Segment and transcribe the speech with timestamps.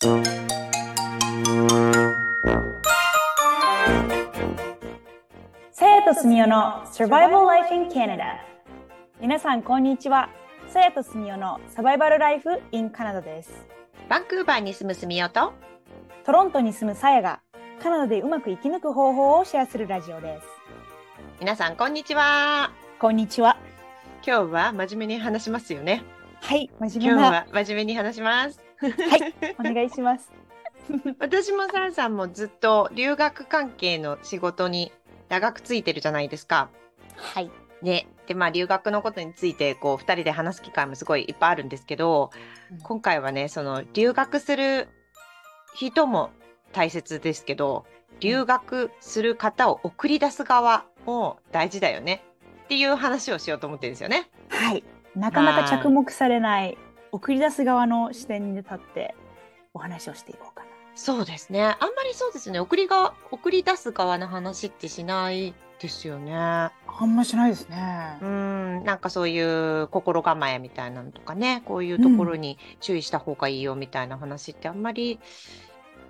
[0.00, 0.08] さ
[5.84, 8.38] やとすみおの Survival Life in Canada
[9.20, 10.30] 皆さんこんにちは。
[10.68, 13.50] さやとすみおのサバイバルライフ in カナダです。
[14.08, 15.52] バンクーバーに住むすみおと。
[16.24, 17.42] トロントに住むさやが
[17.82, 20.46] カナダでうまく生き抜く方法をシェアするラジオです。
[21.40, 22.70] 皆さんこんにちは。
[22.98, 23.58] こんにちは。
[24.26, 26.02] 今日は真面目に話しますよね。
[26.40, 27.30] はい真今日面目な。
[27.30, 30.30] は真面目に話しますはいお願いします。
[31.20, 34.92] 私もサラさんもずっと留学関係の仕事に
[35.28, 36.70] 長くついてるじゃないですか。
[37.16, 37.50] はい。
[37.82, 38.06] ね。
[38.26, 42.30] でまあ留学のことについてこう2人で話す機会もすごいいっぱいあるんですけど
[42.84, 44.88] 今回はねその留学する
[45.74, 46.30] 人も
[46.72, 47.86] 大切ですけど
[48.20, 52.22] 留学する方を送り出す側も大事だよね
[52.64, 54.30] っていう話をしようと思ってるんですよね。
[54.48, 54.84] はい。
[55.16, 56.78] なかなか着目されない
[57.12, 59.14] 送り出す側の視点に立って
[59.74, 61.62] お話をしていこうかなそうですね。
[61.62, 62.60] あんまりそうですね。
[62.60, 66.34] 送りが送り出す側の話ってしないですよね。
[66.34, 75.20] あんましないですねうん、なんかそういう心構えみたいなのとかね、こういうところに注意した方がいいよみたいな話ってあんまり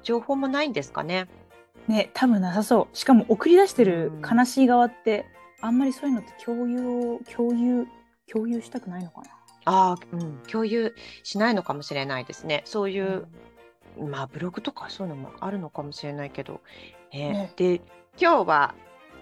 [0.03, 1.29] 情報もないんですかね。
[1.87, 5.27] ね多分なさそうしかも送り出してるうん悲しい側って
[5.61, 7.87] あんまりそういうのって共有を共有
[8.31, 12.63] 共有したくないのかなああ、うん、共有しないのかもしれないですね。
[12.65, 13.27] そういう、
[13.99, 16.61] まあブログとかそういうのもあるのかもしれないけど。
[17.13, 17.81] ねねで、
[18.21, 18.75] 今日は、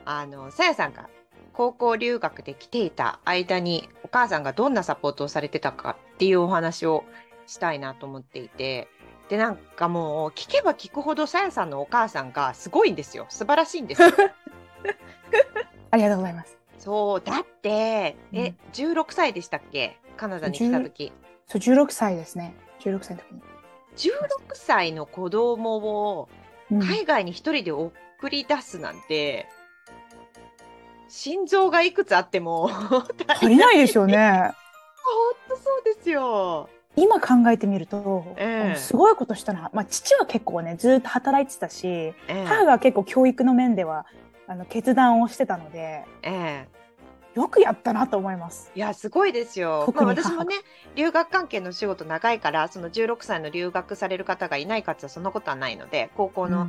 [0.05, 1.09] あの、さやさんが
[1.53, 7.05] 高校留学で来ていた間に、お母さんがどんなサポートをされてたかっていうお話を
[7.47, 8.89] したいなと思っていて、
[9.29, 13.27] で、なんかもう、聞けば聞くほどさやさんのお母さんがすごいんですよ。
[13.29, 14.09] 素晴らしいんですよ。
[15.91, 19.99] ありがとうございますそう、だって、えうん、16歳でしたっけ？
[20.19, 21.13] カナダに来た時。
[21.47, 22.55] そう16歳ですね。
[22.81, 23.41] 16歳の時に、
[23.97, 26.29] 16歳の子供を
[26.71, 26.83] うん。
[26.83, 27.93] 海外に一人で送
[28.29, 29.47] り出すなんて、
[31.09, 32.71] 心臓がいくつあっても
[33.29, 34.53] 足りないでしょうね
[35.49, 36.69] 本当そうですよ。
[36.97, 38.67] 今考えてみると、ええ。
[38.67, 42.45] あのすごいことしたな、まあ、父は結構ねずっと働いてたしええ。
[42.47, 44.05] 母が結構教育の面では
[44.47, 46.69] あの決断をしてたのでええ
[47.39, 48.73] よくやったなと思います。
[48.75, 49.93] いやすごいですよ。
[49.95, 50.57] まあ私もね
[50.97, 56.69] 留学関係の仕事長いからその16歳の留学される方がいないかつはそんなことはないので高校の、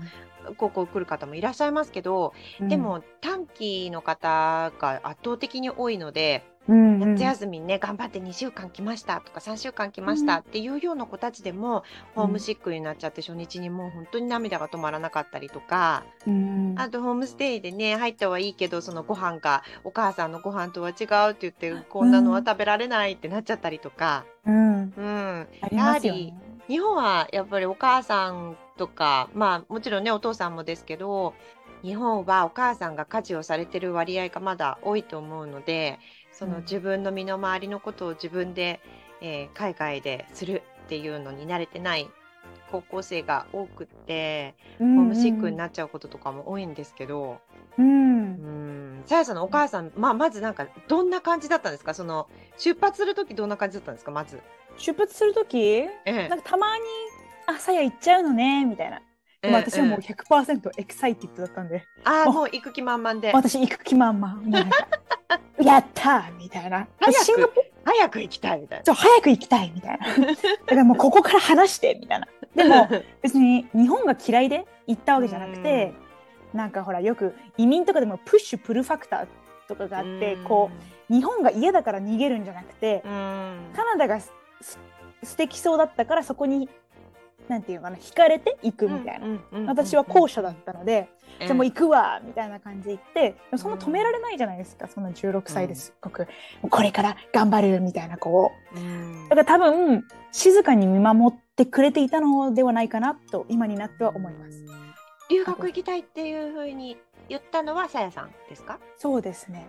[0.58, 7.16] 高校来る方もいらっしゃいますけど、うんで、も短期の方が圧倒的に多いので、うんうん。
[7.16, 11.84] 夏休みにね頑張って2週間来ましたとか3週間来ましたっていうような子たちでも、
[12.16, 26.34] ホームシックになっちゃって初日にもう本当に涙が止まらなかったりとか、うんあとホームステイでね入ったはいいけどそのご飯がお母さんのご飯とは違うって言ってこんなのは食べられないってなっちゃったりとか、うん、うん、ありますよね。
[26.68, 31.34] 日本はやっぱりお母さんとかまあもちろんねお父さんもですけど
[31.82, 36.00] 日本はお母さんが家事をされてる割合がまだ多いと思うので
[36.40, 36.62] そのうん。
[36.62, 38.80] 自分の身の回りのことを自分で、
[39.22, 42.10] えー海外でするっていうのに慣れてない
[42.72, 47.40] 高校生が多くってホホームシックになっちゃうこととかも多いんですけど、
[47.78, 48.20] うん。
[48.22, 51.94] うん、さやさんのお母さん、まあ、まずなんかどんな感じだったんですか？
[51.94, 54.12] その出発する時どんな感じだったんですか？
[54.12, 54.40] まず。
[54.78, 55.58] 出発する時？
[55.60, 56.30] ええ。
[56.30, 56.84] なんかたまに
[57.48, 59.09] 「あさや行っちゃうのね」みたいな、ええ
[59.42, 61.86] まあ、私はもうええ100% excited だったんで。
[62.04, 62.46] ああもう。
[62.46, 63.32] 行く気満々で。
[63.34, 64.36] 私行く気満々。
[64.36, 64.88] もうなんか
[65.64, 66.88] やったーみたいな。
[67.00, 67.54] 早く
[67.86, 68.86] 早く行きたいみたいな。
[68.86, 70.08] そう早く行きたいみたいな。
[70.08, 72.28] だからもうここから話してみたいな。
[72.56, 72.90] でも
[73.24, 75.94] 別に日本が嫌いで行ったわけじゃなくて
[76.54, 79.28] なんかほらよく移民とかでも push pull factor
[79.68, 80.72] とかがあってこ
[81.10, 84.34] う日本が嫌だから逃げるんじゃなくてカナダがす
[85.24, 86.70] 素敵そうだったからそこに
[87.50, 91.46] なんていうのかな惹かれて行くみたいな、うんうんうんうん私は後者だったので、ええ。
[91.46, 92.92] じゃあもう行くわみたいな感じで。
[92.94, 96.28] 行ってそんな止められないじゃないですかその16歳ですごく、
[96.70, 99.30] これから頑張るみたいなこううん。
[99.30, 104.66] だから多分静かに見守ってくれていたのではないかなと今になっては思います。
[105.30, 106.98] 留学行きたいっていうふうに
[107.30, 108.80] 言ったのはさやさんですか？
[108.98, 109.68] そうですね。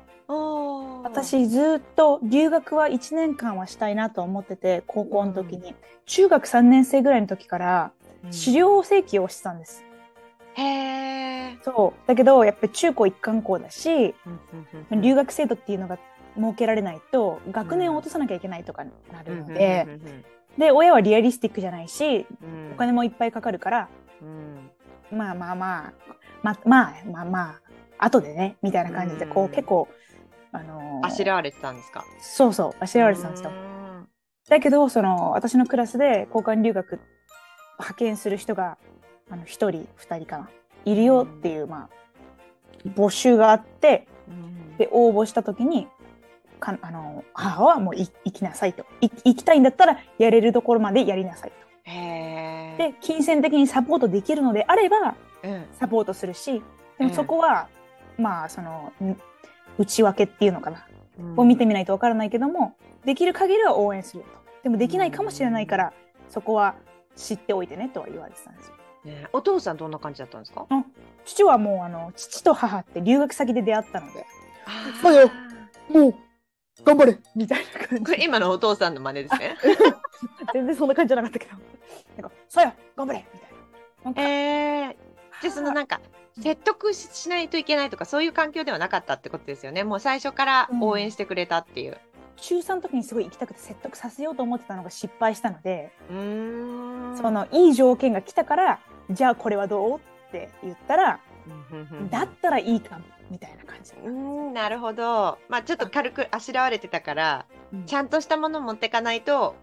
[1.03, 5.75] 私ずっと留学は1年間はしたいなと思ってて高校の時に、
[6.07, 7.93] 中学3年生ぐらいの時から
[8.31, 9.85] 資料請求をしてたんです、
[10.55, 12.09] へえそう。
[12.09, 14.15] だけどやっぱり中高一貫校だし
[14.91, 15.99] 留学学制度っていうのが
[16.37, 19.99] 設けられないと学年を落とさなきゃいけないとかなるので、
[20.56, 22.25] で親はリアリスティックじゃないし
[22.73, 23.89] お金もいっぱいかかるから
[24.23, 24.71] うん
[25.12, 25.93] まあまあまあ
[26.43, 27.41] ままあまあま
[27.99, 29.51] あ後でねみたいな感じでこううん。
[29.51, 29.89] 結構
[30.53, 32.05] あのーあしらわれてたんですか？
[32.21, 32.75] そうそう。
[32.81, 33.53] あしらわれてたんですよう。
[33.53, 34.09] ん
[34.49, 36.99] だけどその私のクラスで交換留学
[37.79, 38.79] 派遣する人が
[39.31, 39.69] あの1人
[39.99, 40.49] 2人かな？
[40.85, 44.77] いるよっていう、まあ、募集があってうん。
[44.77, 45.87] で応募した時に
[46.59, 48.85] かあの母はもうい行きなさいと。
[49.01, 51.53] い行きたいんだったらやれるところまでやりなさい
[51.85, 52.40] へえ。
[52.85, 55.65] とで金銭的にサポートできるのであればうん。
[55.73, 56.62] サポートするし
[56.99, 57.15] でもうん。
[57.15, 57.69] そこは、
[58.19, 59.17] まあそのん
[59.79, 60.87] 内訳っていうのかな、
[61.19, 61.41] うん。
[61.41, 62.75] を見てみないとわからないけども
[63.05, 64.41] できる限りは応援するよと。
[64.65, 65.93] でもできないかもしれないから、
[66.29, 66.75] そこは
[67.17, 68.75] 知っておいてねとは言われてたんですよ。
[69.05, 70.67] ねお父さんどんな感じだったんですか？
[71.25, 74.27] 父はもうあの父と母って留学先で出会ったので。
[74.67, 75.31] あそうよ
[75.88, 76.15] もう
[76.85, 77.19] 頑張れ。
[77.35, 79.56] みたいな感これ今のお父さんの真似ですね。
[80.53, 81.56] 全然そんな感じじゃなかったけど
[82.17, 83.59] なんか「そうよ頑張れ!」みたいな
[84.05, 84.97] なんかえー、
[85.43, 86.01] じゃあそのなんか
[86.41, 89.85] 説得ししないといけないとかそういう環境ではなかったってことですよね。
[89.85, 91.99] もう最初から応援してくれたっていう。
[92.37, 95.93] 中3の時にすごい行きたくて説得させようと思ってたのが失敗したので。
[96.09, 98.81] そのいい条件が来たから
[99.11, 101.21] じゃあこれはどうって言ったら、
[101.71, 105.39] うんうんうんだったらいいかもみたいな感じ、うーんなるほど。
[105.49, 109.55] まあちょっと軽くあしらわれてたからうんちゃんとしたもの持ってかないと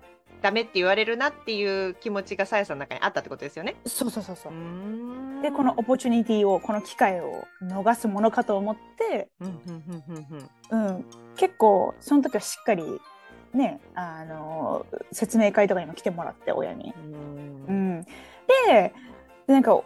[0.41, 3.75] ダメって言われるなっていう気持ちがさやさんの中にあったってことですよね。
[3.85, 11.05] そうそうそうそううでこのオポチュニティをこの機会を逃すものかと思って、うん
[11.35, 12.83] 結構その時はしっかり
[13.53, 16.93] ねあの説明会とかにも来てもらって親に。
[17.67, 18.03] うんん、
[18.65, 18.93] で
[19.47, 19.79] なんか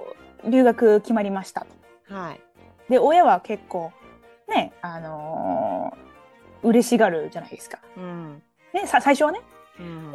[0.46, 1.66] 留学決まりました
[2.08, 2.16] と。
[2.16, 2.42] はい。
[2.90, 3.92] で親は結構
[4.48, 6.12] ねあのー
[6.64, 7.80] 嬉しがるじゃないですか。
[7.98, 8.42] うん
[8.74, 9.61] ね、さ最初はねうん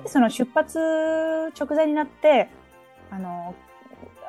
[0.02, 0.78] でその出発
[1.58, 2.48] 直前になって
[3.10, 3.66] あのー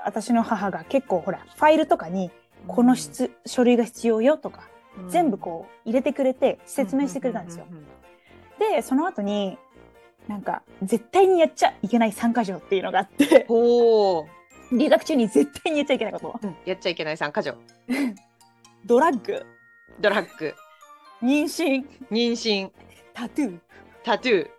[0.05, 2.31] 私の母が結構ほらファイルとかに
[2.65, 5.09] この質、書類が必要よとかうん。
[5.09, 7.65] 全部こう入れてくれて説明してくれたんですよ。
[8.57, 9.57] でその後に
[10.27, 13.45] なんか絶対にやっちゃいけない参加条っていうのがあって。
[14.71, 16.39] 留学中に絶対にやっちゃいけないこと。
[16.41, 16.55] うん。
[16.65, 17.55] やっちゃいけない参加条。
[18.85, 19.45] ドラッグ。
[19.99, 20.53] ドラッグ、
[21.21, 21.85] 妊娠。
[22.11, 22.69] 妊娠、
[23.13, 23.59] タトゥー。
[24.03, 24.49] タトゥー、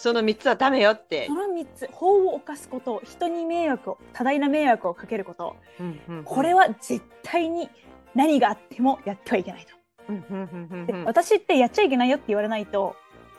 [0.00, 1.34] その3つはダメよってそ。
[1.34, 7.68] の3つ法を犯すこと人に迷惑を多大な迷惑をかけることうんうんうんこれは絶対に
[8.14, 9.74] 何があってもやってはいけないと。
[10.08, 12.94] うんうんうんうん私ってやっちゃいけないよって言われないと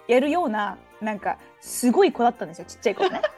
[0.08, 3.22] やるようななんかすごい子だったんですよちっちゃい頃ね。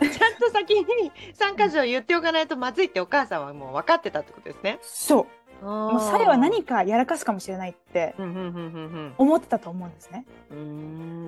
[0.00, 4.78] ちゃんと先に参加条言っておかないとまずいってお母さんはもう分かってたってことですね。
[4.82, 5.26] そう
[5.62, 10.24] ももうさえは何かやらかすかもしれないってうんうんうんうん思ってたと思うんですね。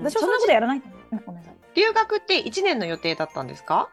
[0.03, 0.83] 私はそんなことやらない
[1.25, 1.55] ごめんなさい。
[1.75, 3.89] 留学って1年の予定だったんですか？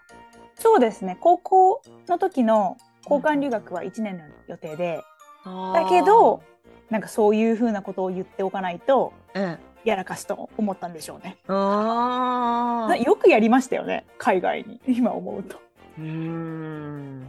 [0.55, 1.17] そうですね。
[1.19, 5.03] 高校の時の交換留学は1年の予定で、
[5.43, 6.41] だけど、
[6.89, 9.57] なんかそういうふうなことを言っておかないとうん。
[9.83, 11.37] やらかすと思ったんでしょうね。
[11.47, 14.81] あーよくやりましたよね、海外に。
[14.87, 15.57] 今思うと。
[15.99, 17.27] うーん。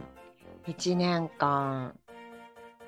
[0.67, 1.93] 1年間。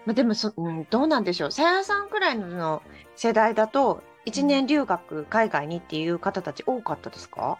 [0.05, 1.51] まあ、でもそ、うん、どうなんでしょう。
[1.51, 2.81] さやさんくらいの
[3.15, 7.57] 世代だと、1年留学、海外にっていう方たち多かったですか？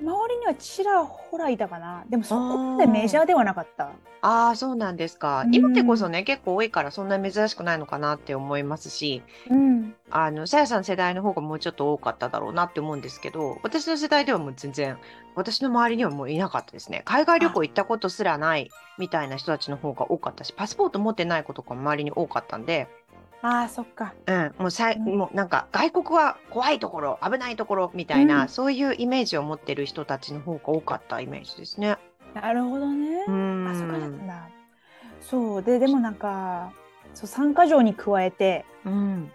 [0.00, 2.04] 周りにはちらほらいたかな。
[2.08, 3.90] でもそこまでメジャーではなかった。
[4.22, 5.42] ああ、そうなんですか。
[5.44, 9.94] うん今でこそね、結構多いからそんな珍しくないのかなって思いますし、うん。
[10.10, 14.98] あの、さやさん世代の方がもうちょっと多かっただろうなって思うんですけど、私の世代ではもう全然、
[15.38, 17.02] 私の周りにはもういなかったですね。
[17.04, 22.88] 海外旅行行ったことすらないみたいな人たちの方が多かったし、パスポート持ってない子とかも周りに多かったんで、
[23.40, 24.14] ああ、そっか。
[24.26, 31.96] うん、もうさい、うんもうなんか外国は怖いところ、危ないところみたいな、うんそういうイメージを持ってる人たちの方が多かったイメージですね。
[32.34, 33.24] なるほどね。
[33.28, 33.68] うん。
[33.68, 34.48] あ、そっかだったんだ。
[35.20, 35.62] そう。
[35.62, 36.72] で、でもなんか、
[37.14, 39.30] そう参加条に加えて、うん。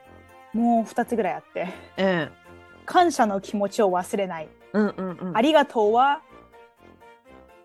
[0.53, 2.31] もう2つぐらいあって、うん。
[2.85, 4.49] 感謝の気持ちを忘れない。
[4.73, 5.37] うんうんうん。
[5.37, 6.21] ありがとうは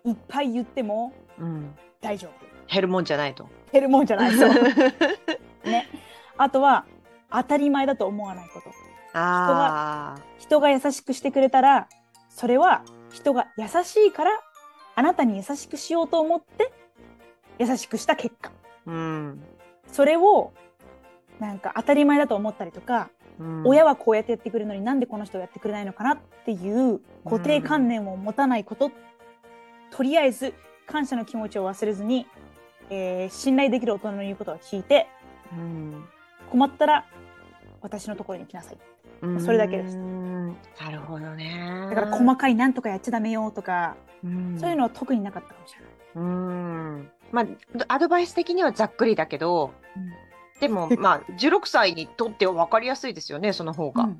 [0.05, 1.75] いっぱい言ってもうん。
[2.01, 2.31] 大丈夫。
[2.71, 3.49] 減るもんじゃないと。
[3.71, 4.31] 減るもんじゃない。
[4.37, 4.49] そう。
[5.63, 5.87] ね。
[6.37, 6.85] あとは、
[7.31, 8.69] 当たり前だと思わないこと。
[9.13, 10.21] ああ。
[10.37, 11.87] 人が優しくしてくれたら、
[12.29, 14.39] それは人が優しいから、
[14.95, 16.71] あなたに優しくしようと思って、
[17.57, 18.51] 優しくした結果。
[18.85, 19.43] うん。
[19.91, 20.53] それを、
[21.39, 23.09] なんか当たり前だと思ったりとか、
[23.39, 26.55] うん親はこうやってやってくれるのになんでこの人はやってくれないのかなってい
[26.91, 28.91] う固定観念を持たないこと、
[29.91, 30.53] とりあえず
[30.85, 32.27] 感謝の気持ちを忘れずに、
[32.89, 35.07] えー信頼できる大人の言うことを聞いて
[35.53, 36.05] うん
[36.51, 37.05] 困ったら
[37.81, 38.77] 私のところに来なさい
[39.21, 40.29] うんそれだけですうん
[40.81, 41.87] なるほどね。
[41.89, 45.89] だから細かいなんとかやっちゃダメよとか、うんそういうのは特になかったかもしれない。
[46.15, 47.11] うん。
[47.31, 47.45] まあ、
[47.87, 50.28] アドバイス的にはざっくりだけど、うん
[50.59, 54.03] でも、 まあ、16歳にとっては分かりやすいですよね、その方が。
[54.03, 54.19] うん。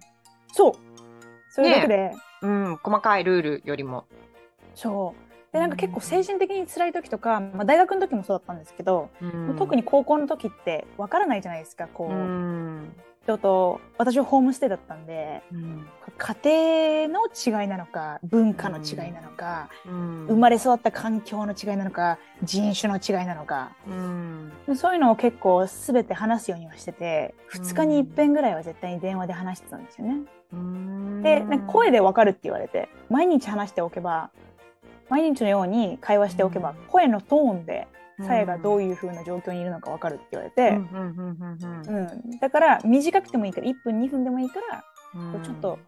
[0.52, 0.74] そう。
[1.50, 4.06] それだけで、うん、細かいルールよりも。
[4.76, 5.30] そう。
[5.52, 9.56] でなんか結構精神的に辛い時とか、まあ、大学の時もそうだったんですけど、うん。
[9.58, 12.59] 特に高校の時ってわからないじゃないですかこう、うん
[13.24, 15.88] 人と私はホームステイだったんでうん
[16.20, 20.26] 家庭の違いなのか文化の違いなのか、うん。
[20.28, 23.72] 生まれ育った環境の違いなのか人種の違いなのか。
[23.88, 24.52] うん。
[24.76, 30.18] そういうのを結構全て話すようにはしてて2日に一遍ぐらいは絶対に電話で話してたんですよね。
[30.54, 31.22] うん。
[31.24, 34.30] でなんか声でわかるって言われて毎日話しておけば
[35.10, 36.76] 毎日のように会話しておけば、うん。
[36.90, 37.88] 声のトーンで
[38.26, 42.40] さやがどういういう風な状況にいるのかわかるって言われて、んうんうんうんうん。
[42.40, 44.84] だから短くてもいいから1分2分でもいいから
[45.16, 45.44] うん。
[45.44, 45.80] ちょっと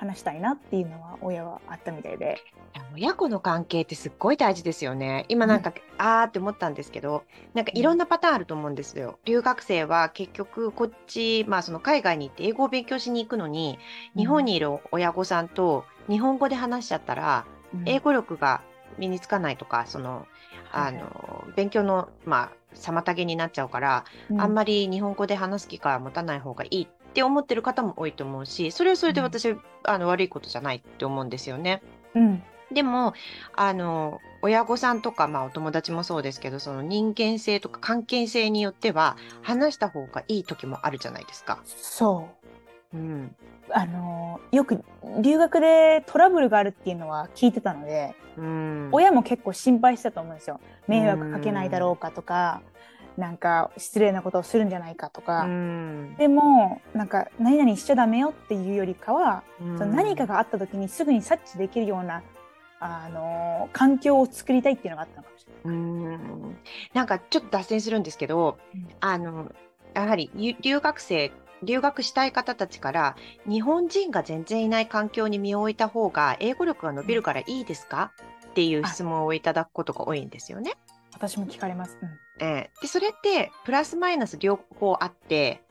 [0.00, 2.38] 話したいなっていうのは親はあったみたいで。
[2.94, 5.26] 親子の関係ってすっごい大事ですよね。
[5.28, 9.18] 今なんか、あーって思ったんですけど、なんかいろんなパターンあると思うんですよ。
[9.24, 13.78] 留学生は結局こっち、まあその海外に行って英語を勉強しに行くのに、
[14.16, 17.44] 日本にいる親御さんと日本語で話しちゃったら、
[17.74, 17.82] うん。
[17.88, 18.62] 英語力が
[18.98, 20.26] 身につかないとか、その、
[20.72, 24.04] あの、勉強の、まあ、妨げになっちゃうから、
[24.38, 31.82] あんまり日本語で話す機会は持たない方がいいって思ってる方も多いと思うし、それはそれで私、あの悪いことじゃないって思うんですよね。
[32.14, 33.14] うんでも、
[33.54, 41.60] あの、親御さんとか、まあお友達もそうですけど、その人間性とか関係性によっては、話した方がいい時もあるじゃないですか。
[41.66, 42.28] そ
[42.92, 43.34] ううん。
[43.72, 44.82] あのよく
[45.20, 48.88] 留学でトラブルがあるっていうのは聞いてたので、うん。
[48.92, 52.62] 親も結構心配してたと思うんですよ迷惑かけないだろうかとか、
[53.16, 56.14] なんか失礼なことをするんじゃないかとか、うん。
[56.16, 62.22] でもなんか何々しちゃダメよっていうよりかは、うんその何かがあった時にすぐに察知できるような
[62.80, 65.76] あの環境を作りたいっていうのがあったのかもしれない。
[65.76, 66.56] うん。
[66.94, 69.52] なんかちょっと脱線するんですけど、うんあの、
[69.94, 71.30] やはりゆ留学生、
[71.62, 78.12] 留学したい方たちから、日本人が全然いない環境に身を置いた方が、英語力が伸びるからいいですか？
[78.48, 80.72] っていう質問をいただくことが多いんですよね。
[81.12, 81.98] 私も聞かれます。
[82.02, 82.08] うん。
[82.40, 82.70] ええ。
[82.80, 85.62] でそれってプラスマイナス両方あって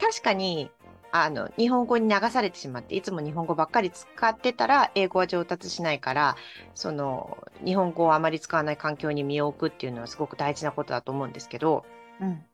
[0.00, 0.70] 確かに
[1.12, 6.36] あの日本語に流されてしまっていつも日本語ばっかり使ってたら英語は上達しないから
[6.74, 11.84] その日本語をあまり使わない環境に身を置くっていうのはすごく大事なことだと思うんですけど
[12.20, 12.44] うん。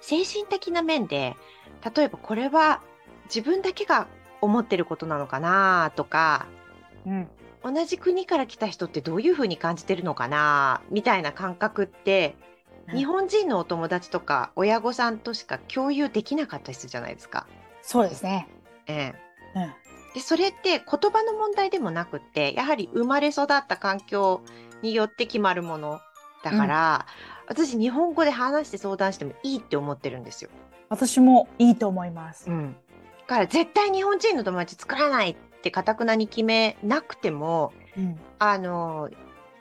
[0.00, 1.36] 精神的な面で
[1.84, 2.80] 例えばこれは
[3.26, 4.06] 自分だけが
[4.40, 6.46] 思ってることなのかなとか
[7.06, 7.28] うん
[7.64, 12.36] 同じ国から来た人ってどういうふうに感じてるのかなみたいな感覚って
[12.94, 17.48] 日本人のお友達とか親御さんとしか共有できなかったりするじゃないですか。
[17.82, 18.48] そうですね。
[18.86, 19.14] え
[19.56, 19.74] え、うん
[20.14, 24.40] でそれって言葉の問題でもなくってやはり生まれ育った環境
[24.80, 26.00] によって決まるもの
[26.42, 27.06] だから、
[27.48, 30.50] 私日本語で話して相談してもいいって思ってるんですよ。
[30.88, 32.50] 私もいいと思います。
[32.50, 32.76] うん、
[33.20, 39.10] だから絶対日本人の友達作らないってかたくなに決めなくてもうんあの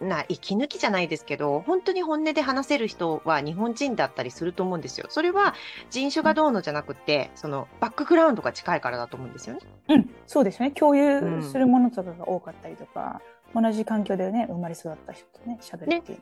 [0.02, 5.08] な息抜きじゃないですけど本当に本音で話せる人は日本人だったりすると思うんですよ。
[5.10, 5.56] それは
[5.90, 9.62] 人種がどうのじゃなくて、そのバックグラウンドが近いからだと思うんですよね。
[9.90, 10.72] うん、そうですね。
[10.72, 10.98] 共うん
[11.38, 13.22] 有するものとかが多かったりとか、
[13.54, 16.22] 同じ環境でね、生まれ育った人とね、喋るっていう。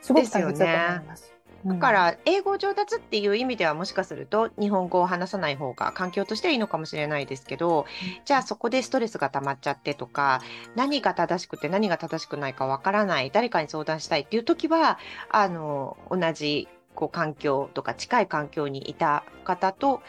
[0.00, 1.34] すごく大切だと思います。
[1.66, 7.86] だから英語上達っていう意味ではもしかすると日本語を話さない方が環境としてはいいのかもしれないですけど
[8.24, 10.40] じゃあそこでストレスが溜まっちゃってとか
[10.76, 14.98] 何が正しくて何が正しくないかわからない誰かに相談したいっていう時は
[15.30, 20.02] あの同じこう環境とか近い環境にいた方と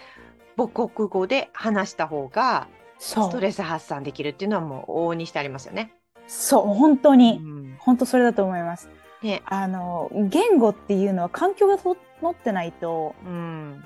[0.57, 2.67] 母国語で話した方が
[2.99, 5.93] ストレス発散できるっていうのはもう往々にしてありますよね。
[6.27, 7.75] そう、本当うに、ん。
[7.79, 8.89] 本当それだと思います。
[9.21, 9.41] ね。
[9.45, 11.95] あの、言語っていうのは環境が整
[12.29, 13.83] ってないとうん。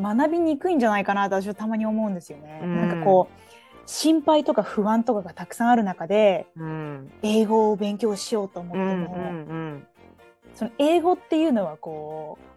[0.00, 2.60] 学びにくいんじゃないかなと私はたまに思うんですよね。
[2.62, 2.76] うん。
[2.76, 3.40] なんかこう、
[3.86, 7.12] 心配とか不安とかがたくさんある中で、うん。
[7.22, 9.86] 英語を勉強しようと思ってうんも、うん。
[10.54, 12.49] その英語っていうのはこう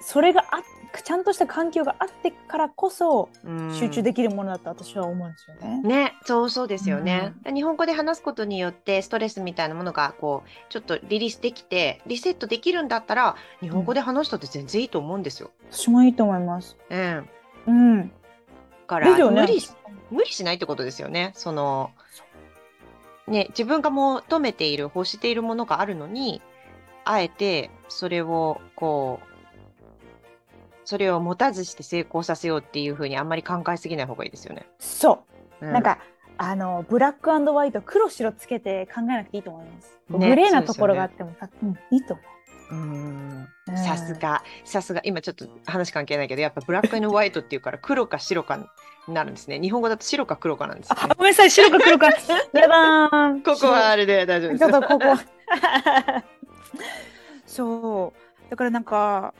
[0.00, 0.62] それがあ
[1.02, 5.82] ちゃんとした環境があってからこそうん集中できるものだと私は思うんですよね。
[5.82, 7.34] ね、そうそうですよね。
[7.44, 15.50] 日本語で話すことによってストレスみたいなものがこうちょっとリリースできてリセットできるんだったら日本語で話したって全然いいと思うんですよ。
[15.70, 16.76] 私もいいと思います。
[16.90, 17.28] うん。
[17.66, 18.08] うん。
[18.08, 18.14] だ
[18.86, 19.70] からね無理し
[20.10, 21.32] 無理しないってことですよね。
[21.34, 21.90] その
[23.26, 26.40] ね自分が求めている欲しているものがあるのに
[27.04, 29.35] あえてそれをこう
[30.86, 34.66] それを持たずして成功させようっていうふうにあんまり考えすぎない方がいいですよね。
[34.78, 35.24] そ
[35.60, 35.98] う、うなんか
[36.38, 39.98] あのブラックホワイト黒白つけて考えなくていいと思います。
[40.10, 42.26] ねグレーなところがあっても、うん、いいと思う。
[42.74, 43.48] ん。
[43.68, 43.76] うん。
[43.76, 49.60] さすが、さすが、今ちょっと話関係ないけど、やっぱブラックホワイトっていうから黒か白かになるんですね。
[49.60, 50.98] 日本語だと白か黒かなんですね。
[51.16, 51.50] ごめんなさい。
[51.50, 52.06] 白か黒か。
[52.52, 54.60] やだーここはあれで大丈夫です。
[54.60, 55.04] ちょっとここ。
[57.46, 58.50] そう。
[58.50, 59.34] だからなんか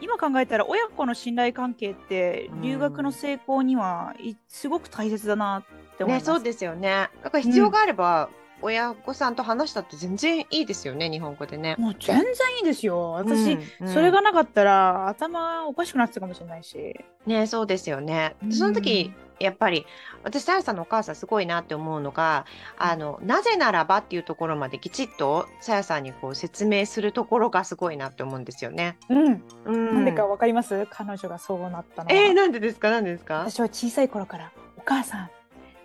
[0.00, 6.26] 今考えたら親子の信頼関係って留学の成功にはいすごく大切だなって思いまね、す。
[6.26, 7.08] そうですよね。
[7.22, 8.28] だから必要があれば、
[8.62, 11.76] 親御さんと話したって全然いいですよね、日本語でね。
[11.78, 13.12] もう全然いいですよ。
[13.12, 16.96] 私、うんうんそれがなかったら頭おかしくなってたかもしれないし。
[17.26, 18.34] ね、そうですよね。
[18.42, 19.86] うんその時、やっぱり
[20.24, 22.46] 私、さやさんのお母さんすごいなって思うのが、
[22.78, 28.96] あの、なぜならばっていうところまできちっとさやさんにこう説明するところがすごいなって思うんですよね。
[29.08, 29.42] うん。
[29.66, 29.94] うん。
[29.94, 30.86] なんでかわかります？
[30.90, 32.14] 彼女がそうなったのは。
[32.14, 32.90] えー、なんでですか？
[32.90, 35.30] なんでですか、私は小さい頃から、お母さん、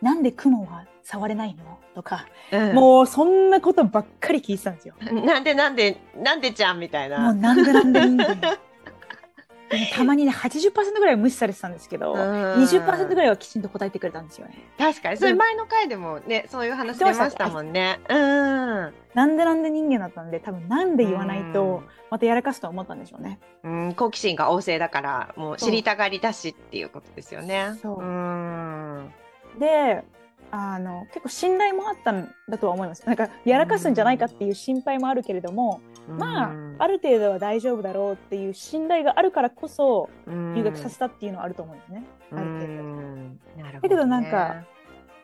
[0.02, 1.80] なんで雲は触れないの？
[1.94, 4.96] とか、うんもうそんなことばっかり聞いてたんですよ。
[5.02, 7.34] なんでなんでなんでじゃんみたいもうな。
[7.34, 8.36] なんでなんで人間。
[8.36, 8.54] でも
[9.94, 14.58] たまにね、80%ぐらいは無視されてたんですけど、うん20%ぐらいはきちんと答えてくれたんですよね。
[14.78, 18.00] 確かにそれ前の回でもねそういう話出ましたもんね。
[18.10, 18.94] うん。
[19.14, 23.40] なんでなんで人間だったんで、多分なんで言わないと、またやらかすと思ったんでしょうね。
[23.64, 27.78] うん、うん好奇心が旺盛だからもう知りたがりだしっていうことですよね。
[27.82, 29.14] そううん。
[29.60, 30.04] で、
[30.52, 33.06] あの、結構信頼もあったんだとは思います。
[33.08, 42.04] なんか、やらかすんじゃないかっていう心配もあるけれども、まあ、ある程度は大丈夫だろうっていう信頼があるからこそ、留学させたっていうのはあると思うんですね。
[42.32, 42.38] うん。
[42.38, 42.42] あ
[43.72, 43.82] る程度。
[43.82, 44.64] だけどなんか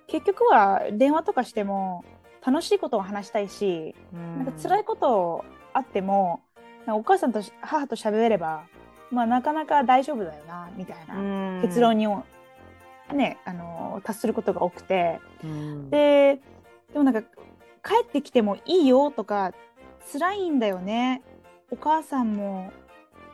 [0.08, 2.06] 結局は電話とかしても
[2.46, 5.44] 楽しいことを話したいし、なんか辛いこと
[5.74, 6.42] あっても
[6.88, 8.64] お母さんとし母と喋れば、
[9.12, 11.22] まあ、なかなか大丈夫だよなみたいなう
[11.58, 11.62] ん。
[11.62, 12.08] 結論に、
[13.14, 16.42] ね、あの達することが多くてうんで
[16.92, 17.22] でもなんか
[17.84, 19.54] 帰ってきてもいいよとか
[20.12, 21.22] 辛いんだよね
[21.72, 22.72] お母さんも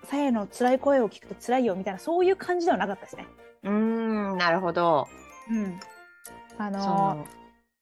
[0.03, 3.27] さやの辛い声を聞くと辛いよみたいなそういう感じではなかったですね。
[3.63, 5.08] うんなるほど。
[5.50, 5.80] うん、
[6.58, 7.27] あそのの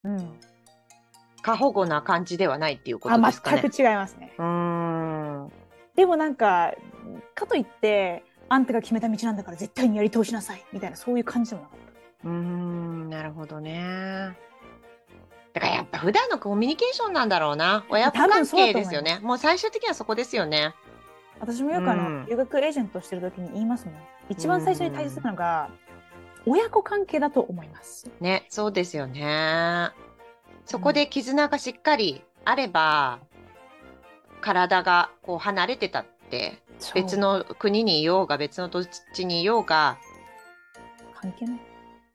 [0.04, 0.40] うん、
[1.42, 3.62] 過保護な感じではないっていうこあとですかね。
[3.62, 4.34] 全く違いますね。
[4.38, 5.52] うん
[5.96, 6.74] でもなんか
[7.36, 11.80] かといってあんたが決めた道なんだから絶対にやり通しなさいみたいなそういう感じでもなかっ
[12.24, 12.30] た。
[12.30, 14.38] うんなるほどね。
[15.54, 17.86] だからやっぱ普段のコミュニケーションなんだろうな。
[17.90, 19.20] 親子多分関そうだと思います係ですよね。
[19.26, 20.74] もう最終的にはそこですよね。
[21.40, 23.96] 私もよくあの、うん留学エージェントをしてる時に言いますもん。
[24.30, 25.70] 一番最初に大切なのが、
[26.46, 28.10] 親子関係だと思います。
[28.20, 29.90] ね、そうですよね。
[30.66, 33.20] そこで絆がしっかりあれば、
[34.40, 36.62] 体がこう離れてたって、
[36.94, 39.98] 別の国にいようが、別の土地にいようが、
[41.14, 41.71] 関係ない。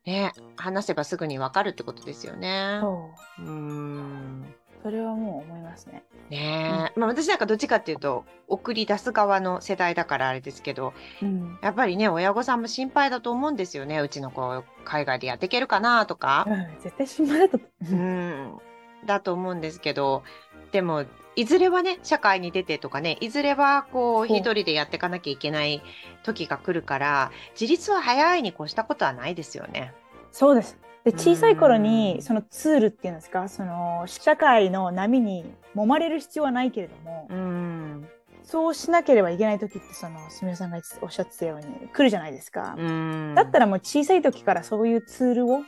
[0.07, 2.79] ね、話せばすぐにわかるってことですよね。
[2.81, 4.43] そうーん。
[4.43, 4.67] う。
[4.83, 6.05] それはもう思いますね。
[6.31, 11.59] ねえ、まあ私なんかどっちかっていうと、送り出す側の世代だからあれですけど、うん。
[11.61, 13.99] やっぱりね、親御さんも心配だと思うんですよね。
[13.99, 16.47] うちの子、海外でやっていけるかなとか。
[16.47, 17.59] うん、絶対心配だった。
[17.91, 18.59] うん、
[19.07, 20.23] だと思うんですけど、
[20.71, 21.05] でも、
[21.37, 25.83] いずれはね、社会に出てとかね、いずれはこう、一人でやっていかなきゃいけない
[26.23, 29.93] 時が来るから、自立は早いに越したことはないですよね。
[30.33, 30.79] そうです。
[31.05, 35.45] で小さい頃うにんそのツールっていうんですかその社会の波に
[35.77, 38.09] 揉まれる必要はないけれども、うん。
[38.43, 42.75] そうしなければいけない時ってそのすみれさんがおっしゃってたように来るじゃないですか。
[42.79, 43.35] うん。
[43.37, 45.61] だったらもう小さい時からそういうツールを、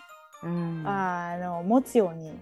[0.42, 2.32] うん、あの持つように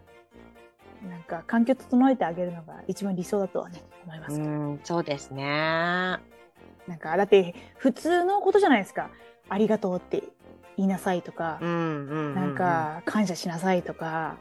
[1.06, 5.44] なんか環境整えてあげるのが一番理想だとはね思いますけど、うん、そうですね。
[5.44, 9.10] なんかだって普通のことじゃないですか
[9.48, 10.22] ありがとうって
[10.76, 11.72] 言いなさいとかう、ん、う
[12.32, 12.34] ん。
[12.34, 14.36] なん、か感謝しなさいとか、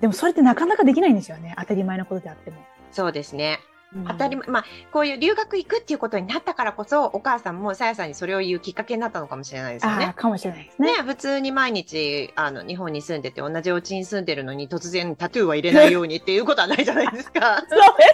[0.00, 2.56] でもそれってなかなかできないんですよね当たり前のことであっても。
[2.90, 3.60] そうですね。
[3.96, 10.12] うん当たり前、まあ、こういう留学行くっていうことになったからこそ、お母さんもさやさんにそれを言うきっかけになったのかもしれないですよね。
[10.16, 10.96] かもしれないですね。
[10.96, 17.64] ね、普通に毎日あの日本に住んでて同じお家に住んでるのに突然タトゥーは入れないようにっていうことはないじゃないですか。
[17.68, 18.04] そうで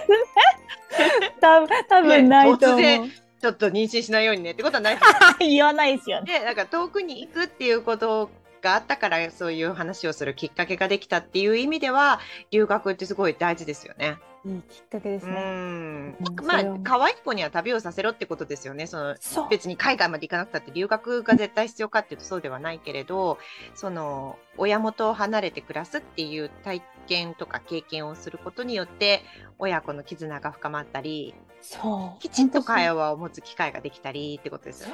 [0.95, 1.33] すね。
[1.41, 2.81] 多分多分ないと思う。
[2.81, 4.97] ね突ちょっと妊娠しないようにねってことはない
[5.39, 6.39] 言わないですよね。
[6.39, 8.29] でなんか遠くに行くっていうこと
[8.61, 14.17] があったからそういう話をするきっかけができたっていう意味では留学ってすごい大事ですよね。
[14.45, 15.41] いいきっかけですうね。
[15.41, 18.87] んうんまあ可愛い子には旅をさせろってことですよね。
[18.87, 19.15] その。
[19.49, 23.37] 別に海外まで行かなくたって留学が絶対必要かっていうとそうではないけれど
[23.73, 29.21] その親元を離れて暮らすっていう体験とか経験をすることによって
[29.59, 32.21] 親子の絆が深まったりそう。
[32.21, 32.95] きちんと会話。
[32.95, 34.89] 話を持つ機会ができたりってことですよ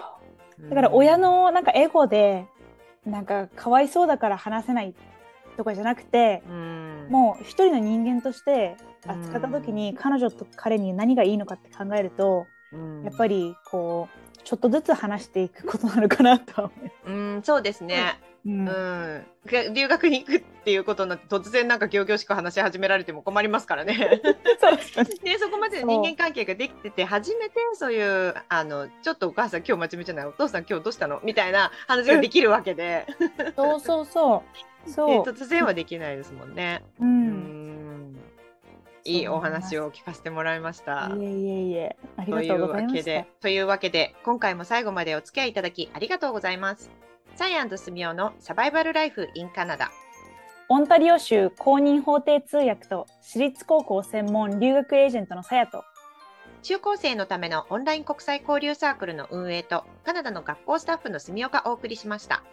[0.60, 0.70] ね。
[0.70, 2.46] だから親のなんかエゴで
[3.06, 4.94] なんかかわいそうだから話せない
[5.60, 7.08] とかじゃなくて、うん。
[7.10, 13.04] もう一人の人間として扱った時に彼女と彼に何がいいのかって考えると、うん。
[13.04, 16.94] やっぱりこうちょっとずつ話していくことなのかなとは思います。
[17.08, 18.20] うんそうですね。
[18.46, 18.68] うん。
[18.68, 24.22] うん、が留学に行くっていうことになって突然なんか仰々しく話し始められても困りますからね。
[24.94, 33.06] そでそこまで人間関係ができてて初めてそういうあのちょっとお母さん今日真面目じゃないお父さん今日どうしたのみたいな話ができるわけで。
[33.58, 34.42] そうそうそう。
[34.90, 35.24] でそう。
[35.24, 36.84] 突然はできないですもんね。
[37.00, 37.04] う。
[37.04, 38.16] うんん
[39.06, 41.12] いいお話を聞かせてもらいました。
[41.16, 41.98] いえいえいえ。
[42.18, 46.92] ありといがとううわけございましというわけで、今回も最後までお付き合いいただきありがとうございます。
[47.36, 49.92] サイアンドスミオのサバイバルライフインカナダ。
[50.72, 55.84] オンタリオ州公認法廷通訳と私立高校専門留学エージェントのさやと
[56.62, 62.44] 中高生のためのオンライン国際交流サークルの運営とカナダの学校スタッフの住岡がお送りしました。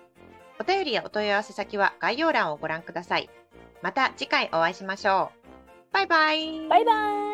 [0.58, 3.28] お便りやお問い合わせ先は概要欄をご覧ください。
[3.82, 5.46] また次回お会いしましょう。
[5.92, 6.68] バイバイ。
[6.68, 7.25] バイバイ